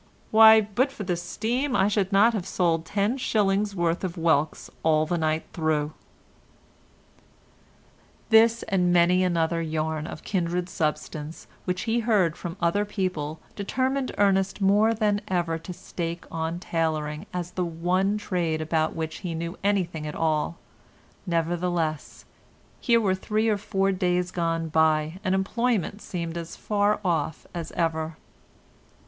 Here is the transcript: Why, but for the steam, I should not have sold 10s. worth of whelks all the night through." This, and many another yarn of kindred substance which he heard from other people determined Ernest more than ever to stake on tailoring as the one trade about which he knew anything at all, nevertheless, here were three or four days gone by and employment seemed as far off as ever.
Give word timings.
Why, 0.31 0.61
but 0.61 0.91
for 0.91 1.03
the 1.03 1.15
steam, 1.15 1.75
I 1.75 1.87
should 1.87 2.11
not 2.11 2.33
have 2.33 2.47
sold 2.47 2.85
10s. 2.85 3.75
worth 3.75 4.03
of 4.03 4.15
whelks 4.17 4.67
all 4.81 5.05
the 5.05 5.19
night 5.19 5.43
through." 5.53 5.93
This, 8.31 8.63
and 8.63 8.91
many 8.91 9.23
another 9.23 9.61
yarn 9.61 10.07
of 10.07 10.23
kindred 10.23 10.69
substance 10.69 11.45
which 11.65 11.83
he 11.83 11.99
heard 11.99 12.35
from 12.35 12.57
other 12.59 12.83
people 12.83 13.41
determined 13.55 14.11
Ernest 14.17 14.59
more 14.59 14.95
than 14.95 15.21
ever 15.27 15.59
to 15.59 15.71
stake 15.71 16.25
on 16.31 16.57
tailoring 16.59 17.27
as 17.31 17.51
the 17.51 17.63
one 17.63 18.17
trade 18.17 18.59
about 18.59 18.95
which 18.95 19.17
he 19.19 19.35
knew 19.35 19.55
anything 19.63 20.07
at 20.07 20.15
all, 20.15 20.57
nevertheless, 21.27 22.25
here 22.79 22.99
were 22.99 23.13
three 23.13 23.49
or 23.49 23.57
four 23.59 23.91
days 23.91 24.31
gone 24.31 24.67
by 24.67 25.19
and 25.23 25.35
employment 25.35 26.01
seemed 26.01 26.37
as 26.39 26.55
far 26.55 26.99
off 27.05 27.45
as 27.53 27.71
ever. 27.73 28.17